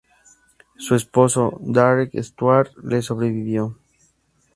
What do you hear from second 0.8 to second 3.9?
esposo, Darrell Stuart, le sobrevivió.